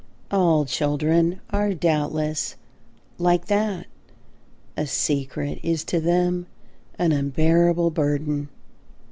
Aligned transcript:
All 0.31 0.65
children 0.65 1.41
are, 1.51 1.75
doubtless, 1.75 2.55
like 3.19 3.45
that. 3.45 3.85
A 4.75 4.87
secret 4.87 5.59
is 5.61 5.83
to 5.83 5.99
them 5.99 6.47
an 6.97 7.11
unbearable 7.11 7.91
burden. 7.91 8.49